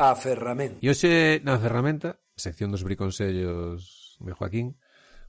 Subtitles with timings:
[0.00, 0.80] a ferramenta.
[0.80, 4.80] E hoxe na ferramenta, sección dos briconsellos de Joaquín,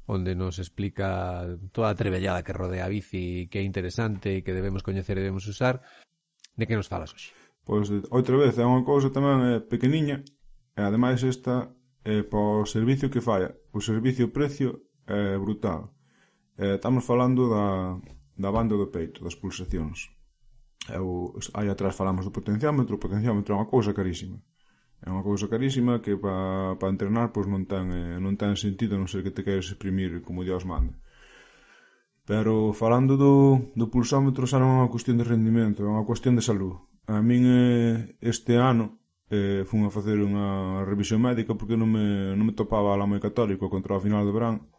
[0.07, 1.43] onde nos explica
[1.75, 5.43] toda a trebellada que rodea a bici, que é interesante, que debemos coñecer e debemos
[5.43, 5.83] usar,
[6.55, 7.35] de que nos falas hoxe?
[7.67, 10.23] Pois outra vez é unha cousa tamén é, pequeniña,
[10.71, 11.75] e ademais esta
[12.07, 15.91] eh, po servicio que falla, o servicio precio é brutal.
[16.55, 17.99] Eh, estamos falando da,
[18.39, 20.15] da banda do peito, das pulsacións.
[20.87, 24.39] Eu, aí atrás falamos do potenciómetro, o potenciómetro é unha cousa carísima.
[25.01, 28.93] É unha cousa carísima que para pa entrenar pois non ten, eh, non ten sentido
[29.01, 30.93] non ser que te queres exprimir como Dios manda.
[32.29, 36.37] Pero falando do, do pulsómetro xa non é unha cuestión de rendimento, é unha cuestión
[36.37, 36.77] de salud.
[37.09, 39.01] A min eh, este ano
[39.33, 43.17] eh, fun a facer unha revisión médica porque non me, non me topaba lá moi
[43.17, 44.69] católico contra o final do verán.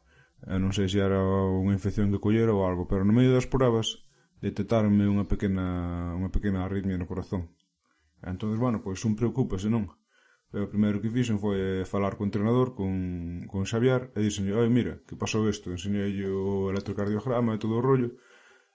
[0.47, 3.51] Eh, non sei se era unha infección que collera ou algo, pero no medio das
[3.51, 4.07] pruebas
[4.39, 7.51] detectaronme unha pequena, unha pequena arritmia no corazón.
[8.23, 9.91] Entón, bueno, pois un preocúpase, non?
[10.53, 12.93] E o primeiro que fixen foi eh, falar co entrenador, con,
[13.49, 17.85] con Xavier, e dixen, oi, mira, que pasou isto, enseñei o electrocardiograma e todo o
[17.85, 18.21] rollo,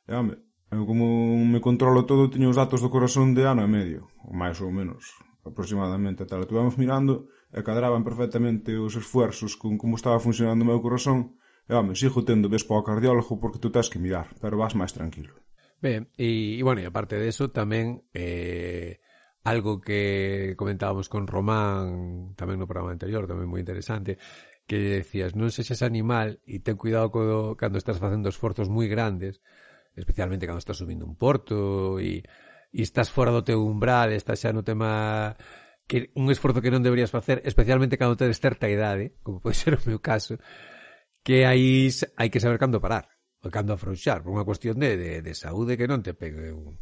[0.09, 0.41] e, home,
[0.73, 1.05] eu como
[1.37, 4.73] me controlo todo, teño os datos do corazón de ano e medio, ou máis ou
[4.73, 10.69] menos, aproximadamente, tal, Estuvamos mirando, e cadraban perfectamente os esfuerzos con como estaba funcionando o
[10.73, 11.37] meu corazón,
[11.69, 14.73] e, home, sigo tendo ves para o cardiólogo porque tú tens que mirar, pero vas
[14.73, 15.37] máis tranquilo.
[15.77, 18.01] Ben, e, e bueno, e aparte de eso, tamén...
[18.17, 18.97] Eh
[19.47, 24.19] algo que comentábamos con Román tamén no programa anterior, tamén moi interesante,
[24.67, 29.39] que decías, non sexas animal e ten cuidado co, cando estás facendo esforzos moi grandes,
[29.95, 32.27] especialmente cando estás subindo un porto e,
[32.75, 35.39] e estás fora do teu umbral, estás xa no tema
[35.87, 39.79] que un esforzo que non deberías facer, especialmente cando tedes certa idade, como pode ser
[39.79, 40.35] o meu caso,
[41.23, 41.87] que aí
[42.19, 43.07] hai que saber cando parar,
[43.39, 46.75] ou cando afrouxar, por unha cuestión de, de, de saúde que non te pegue un,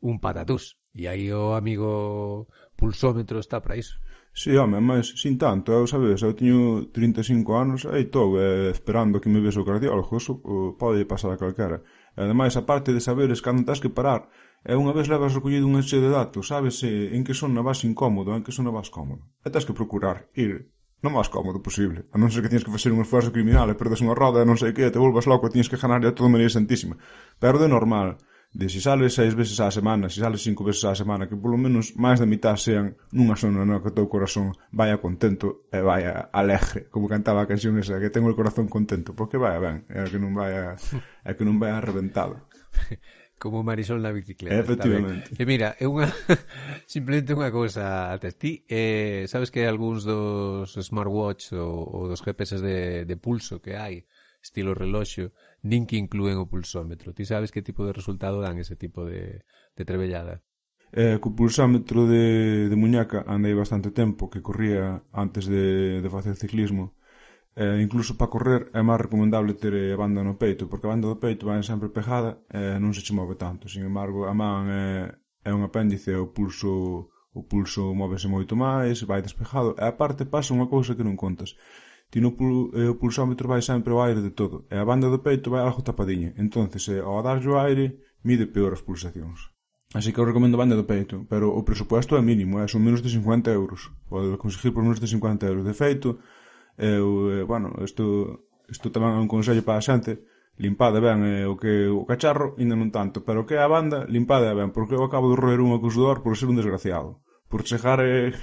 [0.00, 0.80] un patatús.
[0.98, 4.02] E aí o amigo pulsómetro está para iso.
[4.34, 8.74] Si, sí, home, mas sin tanto, eu sabes, eu teño 35 anos e estou eh,
[8.74, 11.86] esperando que me vese o cardiólogo, eso uh, eh, pode pasar a calquera.
[12.18, 14.26] E, ademais, a parte de saberes cando tens que parar,
[14.66, 17.86] e unha vez levas recollido un enche de datos, sabes eh, en que zona vas
[17.86, 19.22] incómodo, en que zona vas cómodo.
[19.46, 20.66] E tens que procurar ir
[20.98, 22.10] non máis cómodo posible.
[22.10, 24.48] A non ser que tienes que facer un esforzo criminal e perdes unha roda e
[24.50, 26.98] non sei que, te volvas loco e tienes que ganar a toda María Santísima.
[27.38, 28.18] Pero de normal,
[28.52, 31.60] de se sales seis veces á semana, se sales cinco veces á semana, que polo
[31.60, 35.84] menos máis da mitad sean nunha zona no que o teu corazón vaya contento e
[35.84, 39.76] vaya alegre, como cantaba a canción esa, que tengo el corazón contento, porque vaya ben,
[39.92, 40.80] é que non vaya,
[41.28, 42.48] é que non vaya reventado.
[43.38, 44.58] Como Marisol na bicicleta.
[44.58, 45.30] Efectivamente.
[45.38, 46.10] E mira, é unha
[46.90, 52.58] simplemente unha cousa a ti, eh, sabes que algúns dos smartwatch ou, ou dos GPS
[52.58, 54.02] de, de pulso que hai,
[54.42, 55.30] estilo reloxo,
[55.62, 57.14] nin que inclúen o pulsómetro.
[57.14, 59.42] Ti sabes que tipo de resultado dan ese tipo de,
[59.74, 60.42] de trebellada?
[60.92, 66.34] Eh, co pulsómetro de, de muñeca andei bastante tempo que corría antes de, de facer
[66.36, 66.96] ciclismo.
[67.58, 71.10] Eh, incluso para correr é máis recomendable ter a banda no peito, porque a banda
[71.10, 73.66] do peito vai sempre pegada e eh, non se che move tanto.
[73.66, 75.10] Sin embargo, a man é,
[75.42, 80.54] é un apéndice, o pulso o pulso móvese moito máis, vai despejado, e aparte pasa
[80.56, 81.54] unha cousa que non contas,
[82.10, 85.12] ti no pul, eh, o pulsómetro vai sempre ao aire de todo, e a banda
[85.12, 89.52] do peito vai algo tapadiña, entonces eh, ao darlle o aire mide peor as pulsacións.
[89.94, 93.00] Así que eu recomendo banda do peito, pero o presupuesto é mínimo, é, son menos
[93.00, 93.88] de 50 euros.
[94.04, 95.64] Pode conseguir por menos de 50 euros.
[95.64, 96.20] De feito,
[96.76, 100.28] eu, eh, bueno, isto, isto tamén é un consello para a xente,
[100.60, 104.52] limpade ben eh, o que o cacharro, ainda non tanto, pero que a banda, limpade
[104.52, 107.24] ben, porque eu acabo de roer unha co sudor por ser un desgraciado.
[107.48, 108.36] Por chegar eh,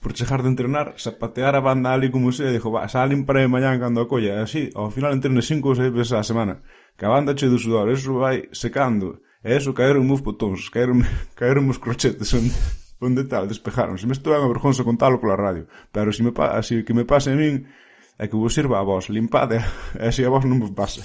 [0.00, 3.78] por chegar de entrenar, zapatear a banda ali como se, dixo, va, salen para mañán
[3.78, 6.64] cando a colla, así, ao final entrene cinco ou seis veces a semana,
[6.96, 11.04] que a banda che do sudor, eso vai secando, e eso caeron meus botóns, caeron,
[11.38, 12.56] caeron meus crochetes, onde,
[13.04, 16.96] onde tal, despejaronse, me estou en vergonza contalo pola radio, pero se me, así que
[16.96, 17.68] me pase a min,
[18.16, 19.60] é que vos sirva a vos, limpade,
[20.00, 21.04] e se a vos non vos pasa.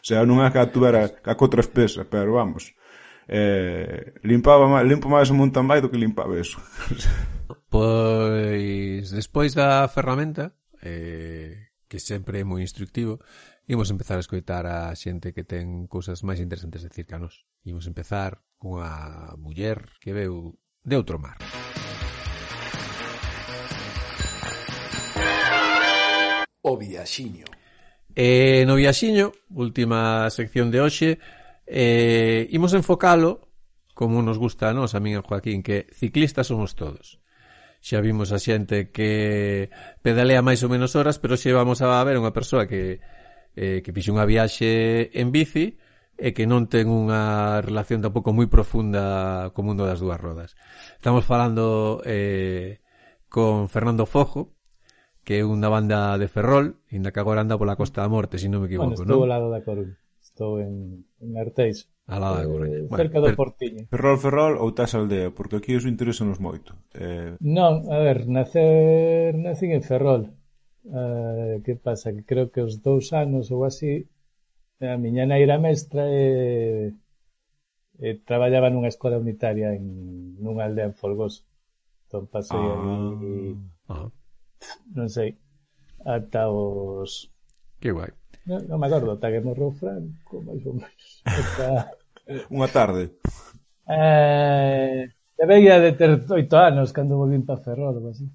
[0.00, 2.72] O sea, non é que a tuvera que a cotra espesa, pero vamos,
[3.28, 6.62] eh, limpaba limpo máis o mountain bike do que limpaba eso.
[7.70, 13.18] pois despois da ferramenta eh, que sempre é moi instructivo
[13.66, 17.42] imos empezar a escoitar a xente que ten cousas máis interesantes de circa nos.
[17.66, 20.54] Imos empezar cunha muller que veu
[20.86, 21.34] de outro mar.
[26.62, 27.46] O viaxiño.
[28.14, 31.18] Eh, no viaxiño, última sección de hoxe,
[31.66, 33.50] Eh, imos enfocalo,
[33.94, 37.18] como nos gusta a nos, a min e Joaquín, que ciclistas somos todos.
[37.82, 39.68] Xa vimos a xente que
[40.00, 43.02] pedalea máis ou menos horas, pero xe vamos a ver unha persoa que,
[43.58, 45.76] eh, que fixe unha viaxe en bici
[46.16, 50.54] e que non ten unha relación tampouco moi profunda co mundo das dúas rodas.
[50.96, 52.80] Estamos falando eh,
[53.28, 54.56] con Fernando Fojo,
[55.26, 58.46] que é unha banda de Ferrol, inda que agora anda pola Costa da Morte, se
[58.46, 59.28] si non me equivoco, bueno, non?
[59.28, 59.98] lado da Coruña.
[60.36, 61.88] Estou en, en Arteixo.
[62.04, 62.78] Alá eh, da Coruña.
[62.92, 63.82] Cerca bueno, do Portiño.
[63.88, 66.76] Ferrol, Ferrol ou Tás Aldea, porque aquí os interesanos moito.
[66.92, 67.40] Eh...
[67.40, 70.36] Non, a ver, nacer, nacín en Ferrol.
[70.84, 72.12] Uh, que pasa?
[72.12, 74.12] Que creo que os dous anos ou así,
[74.84, 76.92] eh, a miña nai era mestra e,
[77.96, 81.48] e traballaba nunha escola unitaria en nunha aldea en Folgoso.
[82.04, 83.56] Entón pasei ah, ali,
[83.88, 84.12] ah.
[84.92, 85.40] non sei,
[86.04, 87.32] ata os...
[87.80, 88.12] Que guai.
[88.46, 91.02] Non, non me acordo, ata que morreu Franco, máis ou menos.
[91.26, 91.90] Ata...
[92.54, 93.18] Unha tarde.
[93.86, 98.26] Eh, debería de ter oito anos cando volvín para Ferrol, ou así.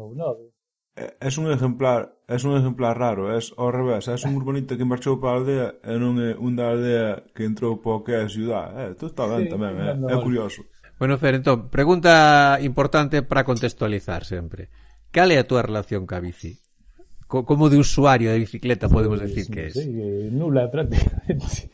[0.00, 0.48] Ou nove.
[0.96, 4.88] Eh, es un exemplar, es un exemplar raro, es ao revés, es un urbanista que
[4.88, 8.16] marchou para a aldea e non é un da aldea que entrou para o que
[8.16, 8.72] é a ciudad.
[8.80, 9.92] Eh, tú está ben sí, tamén, eh?
[9.92, 10.64] é curioso.
[10.96, 14.72] Bueno, Fer, entón, pregunta importante para contextualizar sempre.
[15.12, 16.63] Cal é a túa relación ca bici?
[17.34, 19.70] co, como de usuario de bicicleta podemos decir sí, que é?
[19.70, 21.70] Sí, nula prácticamente.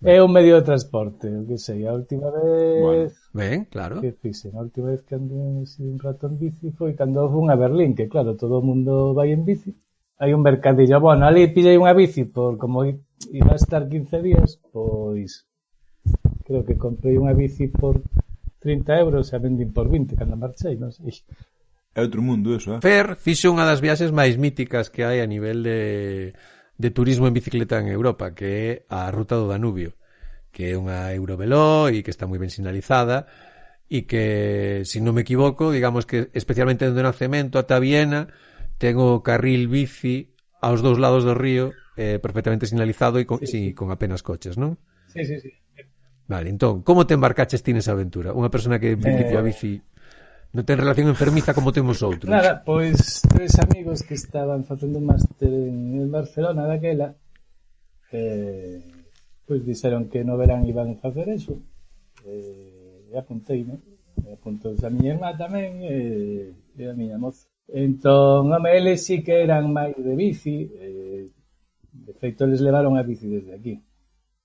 [0.00, 2.80] É un medio de transporte, o que sei, a última vez...
[2.80, 4.00] Bueno, ben, claro.
[4.00, 7.56] Que fixen, a última vez que andei un rato en bici foi cando fun a
[7.60, 9.76] Berlín, que claro, todo o mundo vai en bici.
[10.16, 14.56] Hai un mercadillo, bueno, ali pillei unha bici por como iba a estar 15 días,
[14.72, 15.44] pois
[16.48, 18.00] creo que comprei unha bici por
[18.58, 21.12] 30 euros e a vendín por 20 cando marchei, non sei.
[21.92, 22.80] É outro mundo eso, eh?
[22.80, 26.32] Fer fixo unha das viaxes máis míticas que hai a nivel de,
[26.80, 29.92] de turismo en bicicleta en Europa, que é a Ruta do Danubio,
[30.48, 33.28] que é unha Eurovelo e que está moi ben sinalizada
[33.92, 38.32] e que, se si non me equivoco, digamos que especialmente dende Nacemento ata Viena,
[38.80, 40.32] ten o carril bici
[40.64, 43.62] aos dous lados do río eh, perfectamente sinalizado e con, sí, sí.
[43.76, 44.80] con apenas coches, non?
[45.12, 45.52] Sí, sí, sí.
[46.24, 48.32] Vale, entón, como te embarcaches ti nesa aventura?
[48.32, 49.40] Unha persona que en principio eh...
[49.40, 49.76] a bici
[50.52, 52.28] Non ten relación enfermiza como temos outros.
[52.28, 57.16] Nada, pois tres amigos que estaban facendo un máster en, en Barcelona daquela
[58.12, 58.84] eh,
[59.48, 61.56] pois dixeron que no verán iban a facer eso
[62.28, 63.80] eh, e apuntei, non?
[64.28, 65.96] apuntouse a miña irmá tamén e,
[66.76, 67.48] e a miña moza.
[67.72, 71.32] Entón, home, eles sí que eran máis de bici, eh,
[71.92, 73.80] de feito, eles levaron a bici desde aquí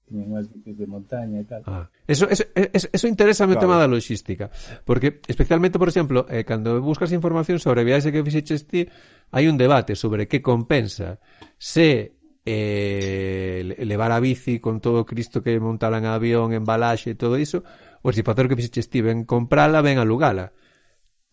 [0.07, 1.61] tiñen unhas bicis de montaña e tal.
[1.67, 1.91] Ah.
[2.07, 3.59] Eso, eso, eso, eso interesa claro.
[3.59, 4.47] o tema da logística,
[4.87, 8.87] porque especialmente, por exemplo, eh, cando buscas información sobre a viaxe que fixeches ti,
[9.35, 11.19] hai un debate sobre que compensa
[11.59, 12.15] se
[12.47, 17.67] eh, levar a bici con todo Cristo que montaran avión, embalaxe e todo iso,
[17.99, 20.55] ou se facer o que fixeches ti, ben comprala, ben alugala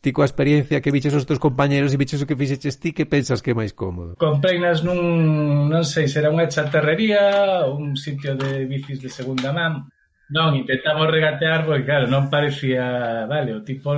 [0.04, 3.08] ti coa experiencia que viches os teus compañeros e viches o que fixeches ti, que
[3.08, 4.20] pensas que é máis cómodo?
[4.20, 9.88] Compreinas nun, non sei, será unha chatarrería, un sitio de bicis de segunda man.
[10.28, 13.96] Non, intentamos regatear, porque claro, non parecía, vale, o tipo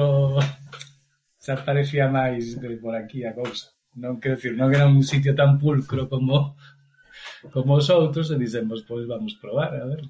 [1.42, 3.74] xa parecía máis de por aquí a cousa.
[3.98, 6.54] Non quero dicir, non era un sitio tan pulcro como
[7.54, 10.06] como os outros e dicemos, pois vamos probar, a ver.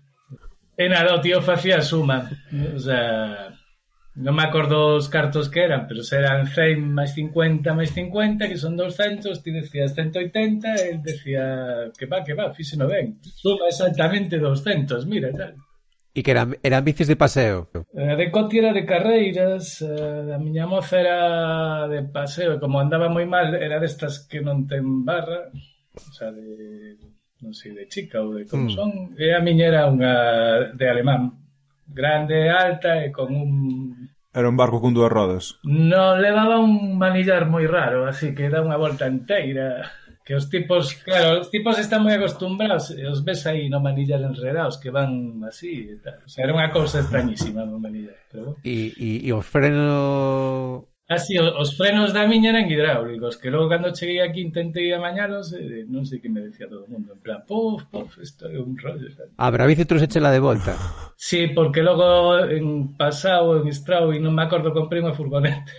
[0.77, 3.56] E nada, o tío facía suma, o sea,
[4.17, 8.57] Non me acordo os cartos que eran, pero serán 100 máis 50 máis 50, que
[8.57, 11.45] son 200, ti decías 180, el decía
[11.93, 13.21] que va, que va, fíxeno ben.
[13.21, 15.53] Suma exactamente 200, mira, tal.
[16.17, 17.69] E que eran, eran bicis de paseo?
[17.93, 22.81] Eh, de coti era de carreiras, eh, a miña moza era de paseo, e como
[22.81, 25.53] andaba moi mal, era destas que non ten barra,
[25.93, 26.97] o sea, de,
[27.45, 28.73] non sei, de chica ou de como mm.
[28.73, 28.91] son.
[29.21, 31.37] E a miña era unha de alemán,
[31.87, 35.57] grande e alta e con un Era un barco con dúas rodas.
[35.65, 39.89] Non levaba un manillar moi raro, así que dá unha volta inteira.
[40.27, 44.77] Que os tipos, claro, os tipos están moi acostumbrados, os ves aí no manillar enredados,
[44.77, 46.21] que van así e tal.
[46.21, 48.19] O sea, era unha cousa extrañísima no manillar.
[48.29, 48.61] Pero...
[48.61, 53.95] E, e, e o freno Así, os frenos da miña eran hidráulicos, que logo cando
[53.95, 57.47] cheguei aquí intentei amañalos, eh, non sei que me decía todo o mundo, en plan,
[57.47, 59.07] puf, puf, isto é un rollo.
[59.15, 59.31] Sabe?
[59.39, 60.75] A bici trusechela de volta.
[61.15, 65.71] Sí, porque logo en pasado, en estrao, e non me acordo, comprei unha furgoneta.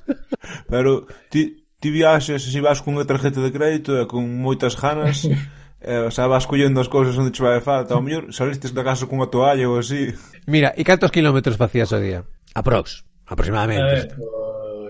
[0.72, 5.28] Pero ti, ti viaxes se vas cunha tarjeta de crédito e con moitas ganas
[5.82, 8.86] eh, o sea, vas collendo as cousas onde che vai falta ao mellor salistes da
[8.86, 10.14] casa cunha toalla ou así
[10.46, 12.22] Mira, e cantos kilómetros facías o día?
[12.54, 14.08] Aprox, aproximadamente A ver,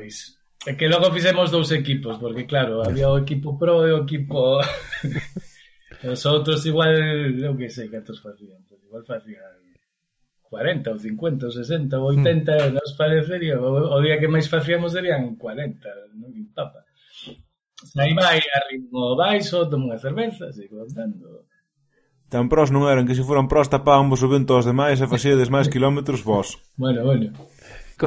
[0.03, 4.03] pois é que logo fixemos dous equipos, porque claro, había o equipo pro e o
[4.03, 4.59] equipo
[6.03, 6.95] os outros igual,
[7.39, 9.63] eu que sei cantos facían, pues igual facían
[10.51, 12.75] 40 ou 50 ou 60 ou 80, mm.
[12.75, 16.87] nos parecería, o, o día que máis facíamos serían 40, non papa.
[17.99, 21.47] Aí vai a ritmo baixo, tomo unha cerveza, sigo andando.
[22.31, 25.51] Tan pros non eran que se foran pros tapábamos o vento aos demais e facíades
[25.51, 26.55] máis quilómetros vos.
[26.79, 27.35] bueno, bueno.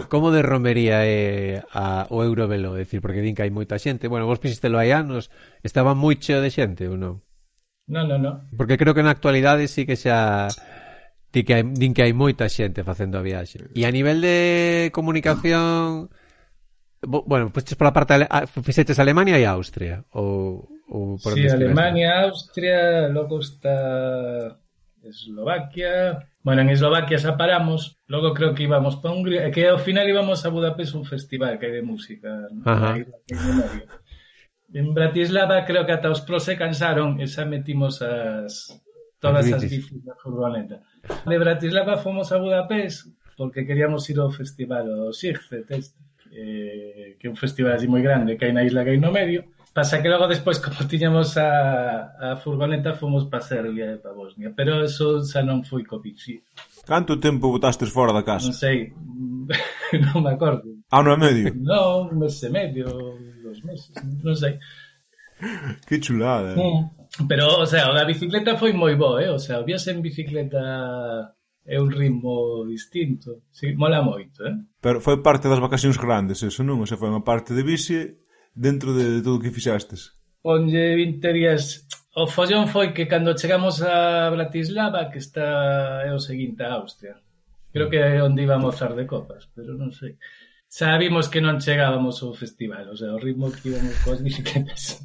[0.04, 2.76] Como de romería é eh, a, o Eurovelo?
[2.76, 4.12] Decir, porque din que hai moita xente.
[4.12, 5.32] Bueno, vos pisistelo hai anos.
[5.64, 7.24] Estaba moi cheo de xente ou non?
[7.88, 8.36] Non, non, non.
[8.60, 10.52] Porque creo que na actualidade sí que xa
[11.36, 13.72] di que hai, din que hai moita xente facendo a viaxe.
[13.76, 16.12] E a nivel de comunicación...
[17.06, 18.26] Bueno, pues pola parte de,
[18.66, 24.58] fixeches Alemania e Austria ou, ou por sí, Alemania, Austria, logo está
[25.06, 30.06] Eslovaquia, Bueno, en Eslovaquia xa paramos, logo creo que íbamos para Hungría, que ao final
[30.06, 32.46] íbamos a Budapest un festival que hai de música.
[32.62, 33.02] Ajá.
[34.70, 38.70] En Bratislava creo que ata os pros se cansaron e xa metimos as
[39.18, 40.86] todas as bicis da furgoneta.
[41.26, 45.98] De Bratislava fomos a Budapest porque queríamos ir ao festival, o Sigfet, este,
[46.30, 49.10] eh, que é un festival así moi grande que hai na isla que hai no
[49.10, 54.16] medio, Pasa que logo despois, como tiñamos a, a furgoneta, fomos para Serbia e para
[54.16, 54.56] Bosnia.
[54.56, 56.40] Pero eso xa non foi co bici.
[56.88, 58.48] Canto tempo botastes fora da casa?
[58.48, 58.96] Non sei,
[60.08, 60.80] non me acordo.
[60.96, 61.52] Ano e medio?
[61.60, 62.88] Non, un mes e medio,
[63.44, 63.92] dos meses,
[64.24, 64.56] non sei.
[65.84, 66.56] Que chulada.
[66.56, 67.28] Mm.
[67.28, 69.28] Pero, o sea, a bicicleta foi moi boa, eh?
[69.28, 71.36] O sea, o viaxe en bicicleta
[71.68, 73.44] é un ritmo distinto.
[73.52, 74.56] Sí, mola moito, eh?
[74.80, 76.80] Pero foi parte das vacacións grandes, eso non?
[76.80, 78.24] O sea, foi unha parte de bici
[78.56, 80.16] dentro de, de todo o que fixastes?
[80.42, 81.86] Ponlle 20 días.
[82.16, 87.20] O follón foi que cando chegamos a Bratislava, que está é o seguinte a Austria.
[87.76, 90.16] Creo que é onde íbamos ar de copas, pero non sei.
[90.72, 95.04] Sabimos vimos que non chegábamos ao festival, o sea, o ritmo que íbamos coas bicicletas.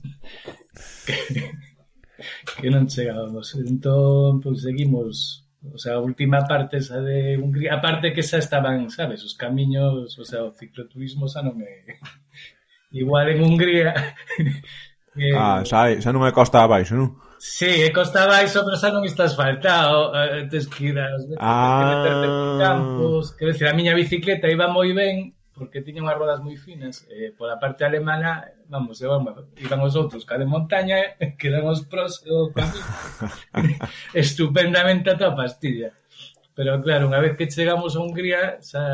[1.03, 1.17] que,
[2.63, 3.59] que non chegábamos.
[3.59, 8.39] Entón, pois, seguimos o sea, a última parte esa de Hungría, aparte parte que xa
[8.39, 12.01] estaban, sabes, os camiños, o sea, o cicloturismo xa non é
[12.91, 13.95] Igual en Hungría.
[15.17, 17.15] eh, ah, xa, xa non é costa abaixo, non?
[17.41, 20.13] Sí, é costa abaixo, pero xa non está asfaltado.
[20.13, 21.09] Eh, Tens que ir a...
[21.41, 22.59] ah...
[22.61, 23.33] campos.
[23.33, 27.09] Quero dicir, a miña bicicleta iba moi ben, porque tiña unhas rodas moi finas.
[27.09, 32.21] Eh, pola parte alemana, vamos, iban os outros ca de montaña, que quedan os pros
[32.27, 32.53] e o.
[34.13, 35.97] Estupendamente a a pastilla.
[36.53, 38.85] Pero claro, unha vez que chegamos a Hungría, xa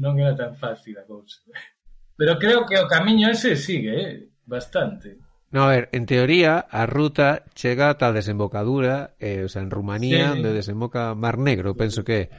[0.00, 1.42] non era tan fácil a cousa.
[2.16, 4.28] Pero creo que o camiño ese sigue, eh?
[4.46, 5.18] bastante.
[5.50, 9.70] No, a ver, en teoría a ruta chega ata a desembocadura, eh, o sea, en
[9.70, 10.38] Rumanía, sí.
[10.38, 12.30] onde desemboca Mar Negro, penso que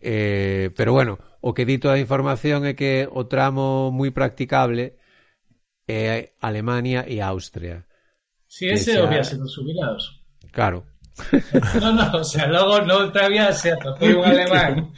[0.00, 4.98] eh, pero bueno, o que dito a información é que o tramo moi practicable
[5.90, 7.86] é Alemania e Austria.
[8.46, 9.02] Si, sí, ese xa...
[9.02, 10.22] o viaxe dos jubilados.
[10.54, 10.86] Claro.
[11.82, 14.94] No, no, o sea, logo noutra viaxe atopei un alemán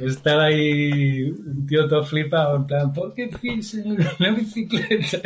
[0.00, 5.18] Estaba aí un tío todo flipado, en plan, por que fixen na bicicleta?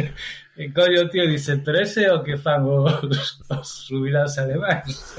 [0.57, 5.17] E coño o tío dice, pero ese é o que fan os, os subirás alemães.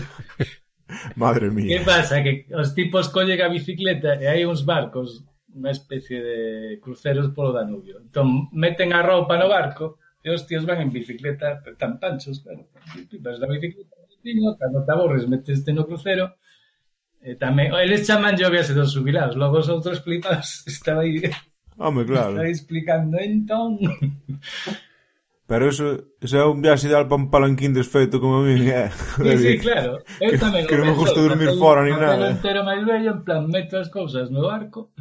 [1.15, 1.79] Madre mía.
[1.79, 2.21] Que pasa?
[2.21, 6.39] Que os tipos collen a bicicleta e hai uns barcos, unha especie de
[6.81, 8.01] cruceros polo Danubio.
[8.01, 12.65] Entón, meten a roupa no barco e os tíos van en bicicleta, tan panchos, claro.
[13.21, 13.93] Vas da bicicleta,
[14.57, 16.37] cando te aborres, meteste no crucero
[17.23, 21.23] Eh, tamén, eles chaman llovias e dos xubilados, logo os outros flipas estaba aí
[21.77, 22.31] Home, claro.
[22.31, 23.79] Estaba explicando entón.
[25.47, 28.91] Pero eso, eso é un viaxe ideal para un palanquín desfeito como a mí, é.
[28.91, 29.37] Sí, eh.
[29.37, 29.99] sí, claro.
[30.21, 32.15] Eu tamén que, que non me gusta dormir papel, fora ni nada.
[32.15, 34.93] Papel entero máis bello, en plan, meto as cousas no barco.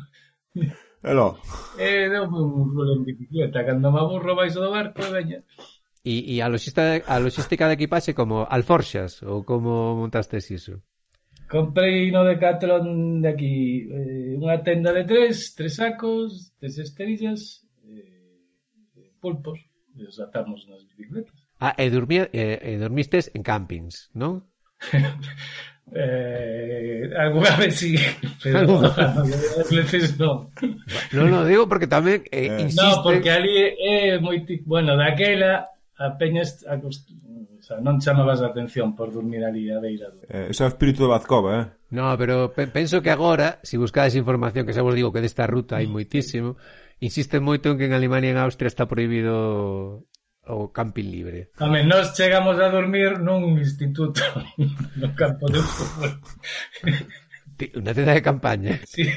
[1.07, 1.39] Hello.
[1.79, 3.67] E eh, dou un rolo en bicicleta.
[3.67, 5.43] Cando me aburro baixo do barco, veña.
[6.03, 10.83] E, e a, logística, a logística de equipaxe como alforxas ou como montaste iso?
[11.53, 18.41] Comprei no Decathlon de aquí eh, unha tenda de tres, tres sacos, tres esterillas, eh,
[19.21, 19.61] pulpos,
[19.93, 21.37] e os atamos nas bicicletas.
[21.61, 24.49] Ah, e, dormía, e, e dormistes en campings, non?
[25.95, 27.97] Eh, alguna vez sí,
[28.43, 28.81] pero
[29.61, 30.49] as veces non.
[31.13, 32.65] Non, no, digo porque tamén eh, eh.
[32.65, 32.81] insiste...
[32.81, 34.41] No, porque ali é eh, moi...
[34.65, 35.69] Bueno, daquela
[36.01, 37.13] a peña acost...
[37.47, 40.27] O sea, non chamabas a atención por dormir ali a beira do...
[40.27, 41.67] Eh, ese é o espírito de Bazcova, eh?
[41.93, 45.25] No, pero pe penso que agora, se si buscades información, que xa vos digo que
[45.25, 45.93] desta ruta hai mm.
[45.93, 46.57] moitísimo,
[47.03, 50.07] insiste moito en que en Alemania e en Austria está prohibido
[50.47, 51.51] o camping libre.
[51.59, 54.23] Home, nós chegamos a dormir nun instituto
[55.01, 56.13] no campo de fútbol.
[57.77, 58.81] Unha tenda de campaña.
[58.93, 59.09] Sí.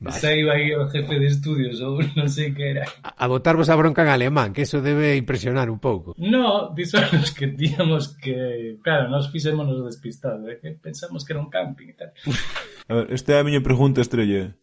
[0.00, 0.16] Vale.
[0.16, 2.88] Saiu aí o jefe de estudios ou non sei que era.
[3.04, 6.16] A, a botarvos a bronca en alemán, que eso debe impresionar un pouco.
[6.16, 8.80] No, dixonos que tíamos que...
[8.80, 10.56] Claro, nos fixémonos despistados, eh?
[10.80, 12.10] pensamos que era un camping e tal.
[12.90, 14.56] A ver, esta é a miña pregunta estrella.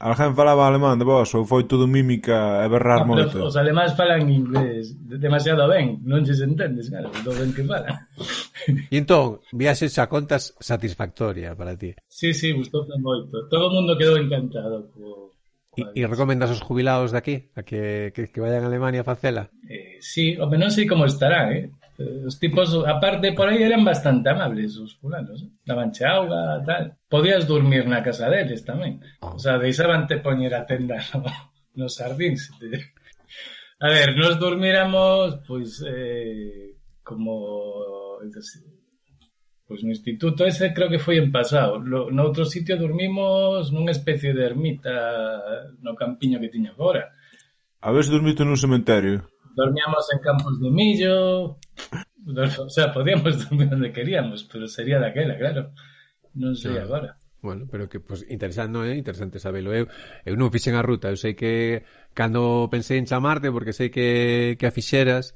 [0.00, 3.36] Alguén falaba alemán de vos ou foi todo mímica e berrar ah, no, moito?
[3.44, 8.08] Os alemáns falan inglés demasiado ben, non se entendes, claro, do ben que falan.
[8.88, 11.92] E entón, viaxes a contas satisfactoria para ti?
[12.08, 13.44] Sí, sí, gustoume moito.
[13.52, 15.36] Todo o mundo quedou encantado co...
[15.76, 19.52] E recomendas os jubilados de aquí, a que, que, que vayan a Alemania a facela?
[19.68, 21.68] Eh, sí, o menos sei como estará, eh?
[22.00, 25.44] Eh, os tipos, aparte, por aí eran bastante amables os fulanos.
[25.44, 25.50] Eh?
[25.68, 26.96] Dabanche auga, tal.
[27.12, 29.04] Podías dormir na casa deles tamén.
[29.20, 29.36] Ah.
[29.36, 31.28] O sea, deixabante poñer a tenda no,
[31.76, 32.48] nos sardíns.
[33.80, 38.16] A ver, nos dormiramos, pois, eh, como...
[39.70, 41.78] Pois no instituto ese creo que foi en pasado.
[41.78, 44.90] Lo, no outro sitio dormimos nunha especie de ermita
[45.78, 47.14] no campiño que tiña fora.
[47.78, 49.29] Habéis dormido nun cementerio?
[49.56, 51.58] dormíamos en campos de millo,
[52.26, 55.72] o sea, podíamos dormir onde queríamos, pero sería daquela, claro.
[56.34, 56.86] Non sei claro.
[56.86, 57.10] agora.
[57.42, 58.94] Bueno, pero que pues, interesante, non é?
[58.94, 59.00] Eh?
[59.00, 59.72] Interesante sabelo.
[59.72, 59.88] Eu,
[60.22, 64.54] eu non fixen a ruta, eu sei que cando pensei en chamarte porque sei que,
[64.60, 65.32] que a fixeras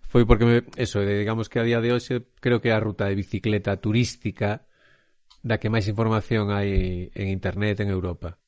[0.00, 3.06] foi porque me, eso, eh, digamos que a día de hoxe creo que a ruta
[3.06, 4.66] de bicicleta turística
[5.44, 8.40] da que máis información hai en internet en Europa.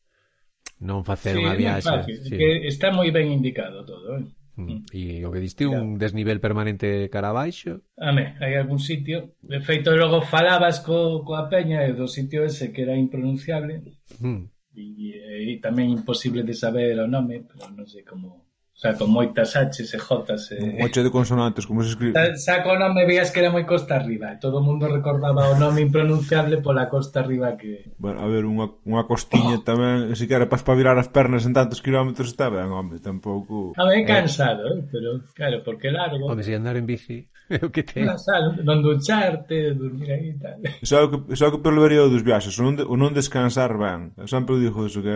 [0.80, 2.08] Non facer sí, unha viaxe.
[2.24, 2.34] Sí.
[2.34, 4.24] Que está moi ben indicado todo, eh?
[4.56, 4.66] Mm.
[4.66, 4.80] mm.
[4.94, 7.82] E o que diste un desnivel permanente cara abaixo.
[7.98, 9.34] Ame, hai algún sitio.
[9.42, 13.82] De feito, logo falabas co, coa peña e do sitio ese que era impronunciable.
[14.22, 14.46] Mm.
[14.74, 15.12] E, e,
[15.50, 19.54] e tamén imposible de saber o nome, pero non sei como O sea, con moitas
[19.54, 20.50] H's e J's.
[20.50, 20.58] E...
[20.58, 22.18] Un H de consonantes, como se escribe.
[22.34, 24.34] Saco o nome, veías que era moi costa arriba.
[24.42, 27.94] Todo o mundo recordaba o nome impronunciable pola costa arriba que...
[28.02, 29.64] Bueno, a ver, unha, unha costiña oh.
[29.64, 33.78] tamén, se que era para espabilar as pernas en tantos kilómetros, está ben, home, tampouco...
[33.78, 34.82] A ver, cansado, eh?
[34.90, 36.26] pero claro, porque largo...
[36.26, 37.30] Home, se andar en bici,
[37.62, 38.02] o que te...
[38.02, 40.58] Na sal, non ducharte, dormir aí e tal.
[40.82, 44.16] Só que, só que perlevaría dos viaxes, o non, o non descansar ben.
[44.16, 45.14] Eu sempre digo iso, que...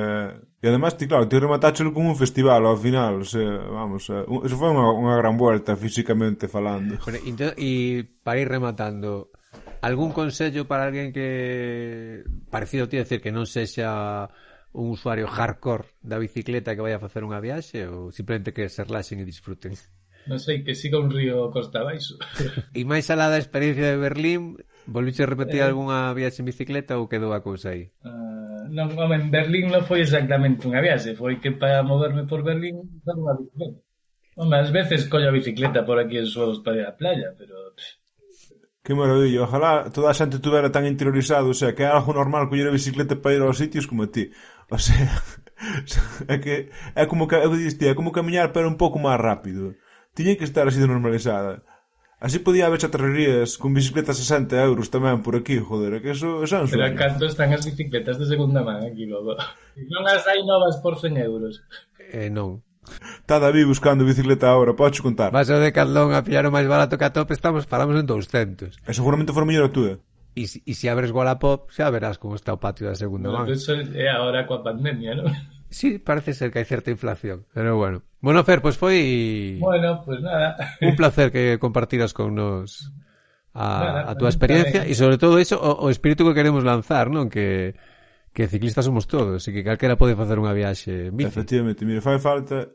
[0.61, 4.25] E además, ti, claro, ti rematáchelo con un festival ao final, o sea, vamos, eh,
[4.27, 7.01] foi unha, unha gran vuelta físicamente falando.
[7.05, 7.19] Bueno,
[7.57, 9.33] e para ir rematando,
[9.81, 14.29] algún consello para alguén que parecido ti, decir, que non sexa
[14.77, 18.85] un usuario hardcore da bicicleta que vaya a facer unha viaxe ou simplemente que se
[18.85, 19.73] relaxen e disfruten?
[20.29, 22.21] Non sei, que siga un río costa baixo.
[22.77, 25.69] e máis alá da experiencia de Berlín, volviche a repetir eh...
[25.69, 27.95] algunha viaxe en bicicleta ou quedou a cousa aí?
[28.05, 32.41] Uh non, home, en Berlín non foi exactamente unha viaxe, foi que para moverme por
[32.45, 33.81] Berlín usaba unha bicicleta.
[34.39, 37.75] Home, ás veces collo a bicicleta por aquí en Suevos para ir á playa, pero...
[38.87, 42.49] Que maravilla, ojalá toda a xente tuvera tan interiorizado, o sea, que é algo normal
[42.49, 44.31] coller a bicicleta para ir aos sitios como ti.
[44.71, 45.19] O sea,
[46.33, 49.75] é que é como que, é como camiñar pero un pouco máis rápido.
[50.15, 51.67] Tiña que estar así de normalizada.
[52.21, 56.59] Así podía haber chatarrerías con bicicletas 60 euros tamén por aquí, joder, que eso, eso
[56.59, 59.39] é un Pero a canto están as bicicletas de segunda man aquí, logo.
[59.79, 61.63] Non as hai novas por 100 euros.
[62.11, 62.67] Eh, non.
[63.23, 65.31] Está David buscando bicicleta agora, podes contar.
[65.31, 68.83] Vas ao Decathlon a pillar o máis barato que a tope, estamos paramos en 200.
[68.83, 69.95] E seguramente for mellor a túa.
[70.35, 73.47] E se si, abres Wallapop, xa verás como está o patio da segunda man.
[73.47, 75.31] Pero eso é agora coa pandemia, non?
[75.71, 78.03] Sí, parece ser que hay cierta inflación, pero bueno.
[78.21, 79.59] Bueno, Fer, pues foi...
[79.61, 80.57] Bueno, pues nada.
[80.81, 82.93] Un placer que compartiras con nos
[83.53, 87.11] a, nada, a tu experiencia y sobre todo eso, o, o espírito que queremos lanzar,
[87.11, 87.29] non?
[87.29, 87.77] Que,
[88.33, 91.31] que ciclistas somos todos e que calquera pode facer unha viaxe en bici.
[91.31, 92.71] Efectivamente, mire, fai falta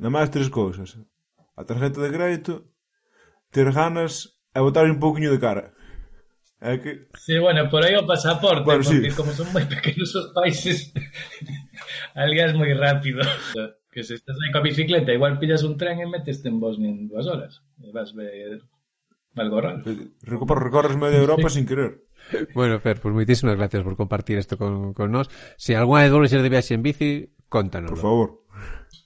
[0.00, 0.98] na máis tres cousas.
[1.54, 2.52] A tarjeta de crédito,
[3.52, 5.72] ter ganas e botar un pouquinho de cara.
[6.62, 7.10] É que...
[7.18, 9.16] Sí, bueno, por aí o pasaporte, bueno, porque sí.
[9.16, 10.94] como son moi pequenos os países
[12.14, 13.22] Alga moi rápido.
[13.92, 17.12] Que se estás aí coa bicicleta, igual pillas un tren e meteste en Bosnia en
[17.12, 17.60] dúas horas.
[17.76, 18.64] E vas a ver
[19.36, 19.84] algo raro.
[20.24, 22.00] Recorres media Europa sin querer.
[22.56, 25.28] Bueno, Fer, pues moitísimas gracias por compartir isto con, con nós.
[25.60, 27.92] Si alguna vez volves a ir de viaxe en bici, contanos.
[27.92, 28.28] Por favor.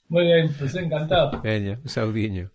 [0.07, 1.42] Moi ben, pues encantado.
[1.42, 2.55] Veña, saudiño.